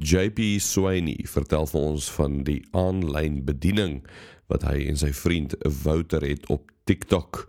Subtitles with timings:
[0.00, 4.00] JP Sweeney vertel vir ons van die aanlyn bediening
[4.50, 7.44] wat hy en sy vriend Wouter het op TikTok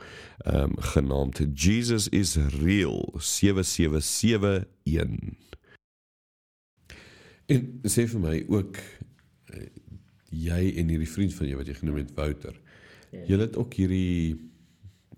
[0.46, 4.67] um, genaamd Jesus is real 7771.
[7.51, 9.72] En sê vir my ook eh,
[10.29, 12.56] jy en hierdie vriend van jou wat jy genoem het Wouter.
[13.12, 13.26] Ja.
[13.33, 14.52] Julle het ook hierdie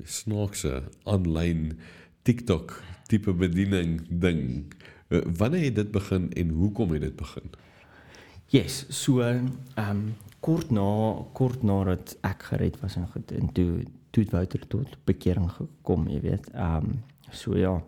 [0.05, 1.79] snaakse aanlyn
[2.25, 2.79] TikTok
[3.11, 4.73] tipe bediening ding.
[5.13, 7.49] Eh, wanneer het dit begin en hoekom het dit begin?
[8.45, 13.83] Yes, so ehm um, kort na kort nadat ek gered was en goed en toe
[14.09, 16.49] toe Wouter tot bekering gekom, jy weet.
[16.53, 17.81] Ehm um, so ja.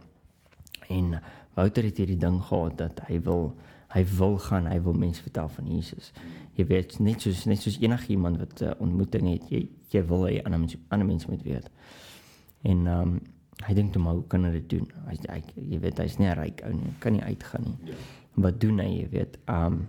[0.88, 1.22] En
[1.54, 3.56] Wouter het hierdie ding gehad dat hy wil
[3.96, 6.12] hy wil gaan, hy wil mense vertel van Jesus.
[6.54, 10.26] Jy weet net soos net soos enigiemand wat 'n uh, ontmoeting het, jy jy wil
[10.26, 11.70] hy ander mense ander mense moet weet.
[12.62, 13.22] En ehm um,
[13.64, 14.88] hy dink toe maar hoe kan hy dit doen?
[15.08, 15.42] Hy, hy
[15.72, 17.92] jy weet hy's nie ryk ou nie, kan nie uitgaan nie.
[17.94, 18.00] Ja.
[18.46, 19.38] Wat doen hy, jy weet?
[19.52, 19.86] Um,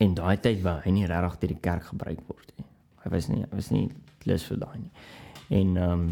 [0.00, 2.66] en daai tyd waar hy nie regtig deur die kerk gebruik word nie.
[3.04, 3.86] Hy was nie hy was nie
[4.28, 4.92] lus vir daai nie.
[5.60, 6.04] En um,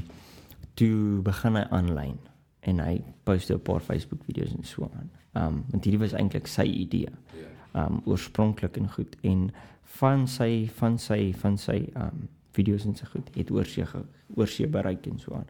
[0.76, 2.18] toe begin hy aanlyn
[2.66, 5.10] en hy post 'n paar Facebook video's en so aan.
[5.36, 7.12] Um, want hierdie was eintlik sy idee.
[7.36, 7.86] Ja.
[7.86, 9.50] Um, oorspronklik en goed en
[9.98, 13.86] van sy van sy van sy um, video's en so goed het oorsee
[14.34, 15.46] oorsee bereik en so aan.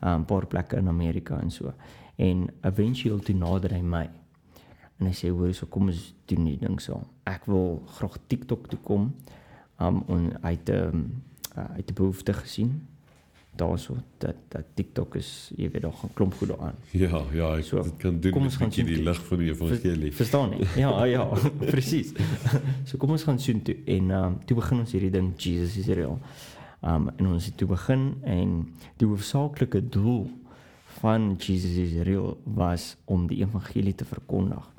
[0.00, 1.72] Ehm um, paar plekke in Amerika en so.
[2.16, 4.08] En eventueel toe nader hy my.
[4.98, 7.02] En hy sê hoor so kom ons doen die ding so.
[7.28, 9.14] Ek wil graag TikTok toe kom.
[9.78, 11.08] Ehm um, en hy het ehm um,
[11.56, 12.80] uh, uit die behoefte gesien
[13.58, 16.74] daarso dat dat TikTok is jy weet nog 'n klomp goed daaraan.
[16.90, 19.50] Ja, ja, ek so, dit kan doen kom ons gaan sien die lig van die
[19.50, 20.12] evangelie.
[20.12, 20.66] Ver, verstaan jy?
[20.76, 21.24] Ja, ja,
[21.74, 22.12] presies.
[22.88, 25.76] so kom ons gaan sien toe en ehm um, toe begin ons hierdie ding Jesus
[25.76, 26.18] is real.
[26.80, 30.30] Ehm um, en ons het toe begin en die hoofsaaklike doel
[31.00, 34.72] van Jesus is real was om die evangelie te verkondig.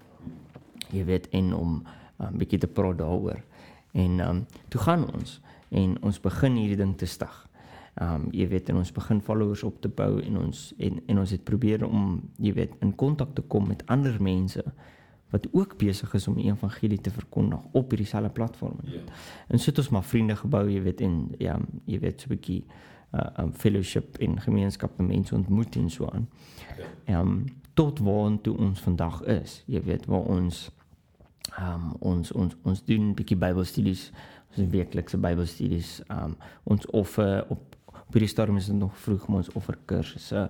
[0.90, 1.86] Jy weet en om 'n um,
[2.18, 3.44] ehm, bietjie te praat daaroor.
[3.92, 7.48] En ehm um, toe gaan ons en ons begin hierdie ding te stig.
[7.98, 11.20] Ehm um, jy weet en ons begin followers op te bou en ons en en
[11.20, 14.62] ons het probeer om jy weet in kontak te kom met ander mense
[15.34, 18.78] wat ook besig is om die evangelie te verkondig op hierdie selfde platform.
[18.84, 19.02] Ja.
[19.48, 22.66] En sit ons maar vriende gebou, jy weet en ja, jy weet so 'n bietjie
[23.14, 26.30] uh um, fellowship in gemeenskap met mense ontmoet en so aan.
[26.78, 26.86] Ja.
[27.06, 29.64] Ehm um, tot waar toe ons vandag is.
[29.66, 30.72] Jy weet waar ons
[31.58, 34.12] ehm um, ons ons ons doen 'n bietjie Bybelstudies,
[34.58, 37.77] ons werklikse Bybelstudies, ehm um, ons offer op
[38.08, 40.48] op hierdie stadium is dit nog vroeg om ons offer kursusse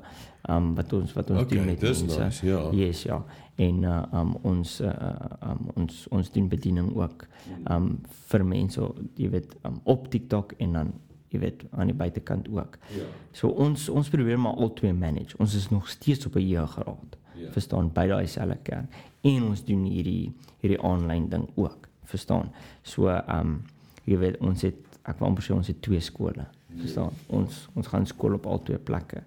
[0.50, 2.19] um wat ons wat ons okay, doen met mense.
[2.19, 2.62] Nice, ja.
[2.72, 3.18] Yes, ja.
[3.56, 4.94] En uh, um ons uh,
[5.41, 7.25] um ons ons doen bediening ook
[7.73, 7.90] um
[8.29, 10.94] vir mense, jy weet, um, op TikTok en dan
[11.34, 12.78] jy weet aan die buitekant ook.
[12.95, 13.07] Ja.
[13.35, 15.35] So ons ons probeer maar al twee manage.
[15.41, 17.18] Ons is nog steeds op 'n jeuggraad.
[17.35, 17.51] Ja.
[17.51, 21.89] Verstaan by daai selfe kerk en ons doen hierdie hierdie aanlyn ding ook.
[22.03, 22.53] Verstaan?
[22.84, 23.63] So um
[24.06, 27.14] jy weet ons het ek wil amper sê ons het twee skole verstaan?
[27.28, 29.24] Ons ons gaan skool op al twee plekke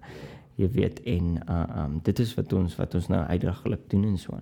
[0.61, 4.19] jy weet en uh um dit is wat ons wat ons nou uitdaglik doen en
[4.19, 4.39] so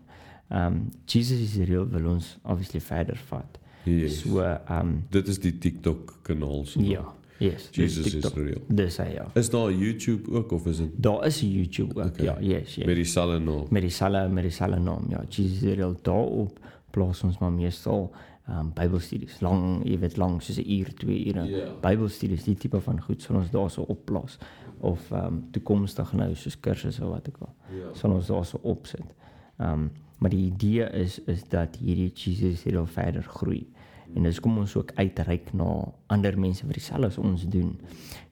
[0.62, 3.60] um Jesus is real wil ons obviously verder vat.
[3.86, 4.22] Yes.
[4.24, 4.44] so
[4.80, 6.84] um dit is die TikTok kanaal so.
[6.84, 7.06] Ja
[7.40, 9.28] yes Jesus is real dis hy ja.
[9.40, 12.26] Is daar YouTube ook of is dit daar is YouTube ook okay.
[12.26, 12.86] ja yes yes.
[12.86, 13.68] Met dieselfde naam.
[13.70, 15.24] Met dieselfde met dieselfde naam ja.
[15.30, 16.60] Jesus is real daarop
[16.92, 18.10] plaas ons maar meestal
[18.50, 21.44] um Bybelstudies, lang, jy weet lank soos 'n uur, 2 ure.
[21.46, 21.68] Yeah.
[21.68, 21.74] Ja.
[21.82, 24.40] Bybelstudies, die tipe van goed sal ons daarso opplaas
[24.80, 27.54] of um toekomstig nou soos kursusse of wat ek al.
[27.70, 27.86] Yeah.
[27.86, 27.94] Ja.
[27.94, 29.16] Sal ons daarso opsit.
[29.60, 33.68] Um maar die idee is is dat hierdie Jesus hier al verder groei.
[34.16, 37.80] En dis kom ons ook uitreik na ander mense wat dieselfde as ons doen.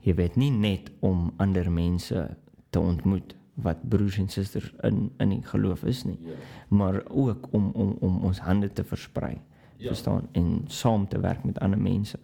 [0.02, 2.38] Jy weet nie net om ander mense
[2.70, 6.38] te ontmoet wat broers en susters in in die geloof is nie, yeah.
[6.68, 9.38] maar ook om om om ons hande te versprei
[9.78, 9.88] ja.
[9.88, 12.20] verstaan en saam te werk met ander mense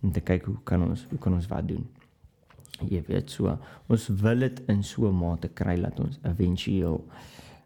[0.00, 1.86] en te kyk hoe kan ons hoe kan ons wat doen.
[2.88, 3.56] Jy weet so,
[3.90, 7.04] ons wil dit in so 'n mate kry dat ons éventueel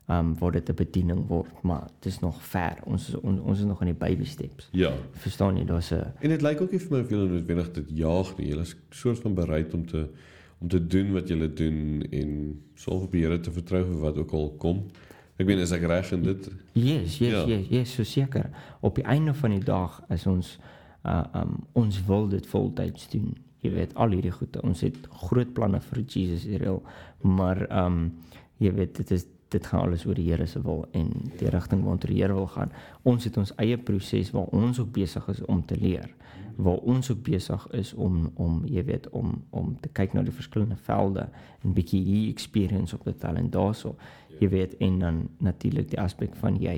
[0.08, 2.78] ehm um, word dit 'n bediening word, maar dit is nog ver.
[2.84, 4.68] Ons on, ons is nog in die baby steps.
[4.72, 4.92] Ja.
[5.12, 7.88] Verstaan jy, daar's 'n En dit lyk ook nie vir my of julle noodwendig dit
[7.88, 8.48] jaag nie.
[8.48, 10.08] Julle is soort van bereid om te
[10.62, 12.35] om te doen wat julle doen en
[12.79, 14.85] sou op die Here te vertrou vir wat ook al kom.
[15.41, 16.49] Ek weet as ek reg in dit.
[16.79, 17.43] Yes, yes, ja.
[17.50, 18.47] yes, yes, so seker.
[18.81, 20.56] Op die einde van die dag is ons
[21.03, 23.32] uh um ons wil dit voltyds doen.
[23.62, 24.62] Jy weet al hierdie goede.
[24.62, 26.82] Ons het groot planne vir Jesus Israel,
[27.26, 28.05] maar um
[28.62, 31.84] jy weet dit is dit gaan alles oor die Here se wil en die rigting
[31.84, 32.72] waartoe die Here wil gaan.
[33.08, 36.08] Ons het ons eie proses waar ons ook besig is om te leer.
[36.56, 40.34] Waar ons ook besig is om om jy weet om om te kyk na die
[40.34, 41.28] verskillende velde
[41.62, 43.94] en bietjie hier experience op te tel en daarso
[44.40, 46.76] jy weet en dan natuurlik die aspek van jy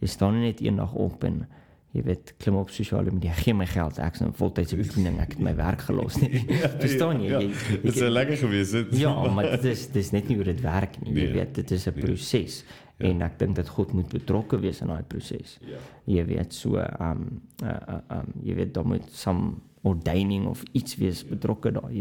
[0.00, 1.42] jy staan nie net eendag op en
[1.92, 5.32] jy weet klim op sosiale media gee my geld ek is 'n voltydse bediening ek
[5.34, 6.44] het my werk gelos nie
[6.84, 7.50] verstaan jy Ja, jy,
[7.82, 8.98] Dit is lekker geweest dit.
[9.00, 11.32] ja maar dit is dis net nie hoe dit werk nie jy Nee.
[11.32, 12.64] weet dit is 'n proses
[13.00, 13.08] Ja.
[13.08, 15.78] en ek dink dat God moet betrokke wees in daai proses Ja.
[16.06, 20.96] jy weet so um, uh, uh, um, jy weet dan moet some ordaining of iets
[20.96, 21.98] wees betrokke daar jy